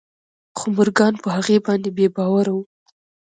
[0.57, 2.59] خو مورګان په هغه باندې بې باوره و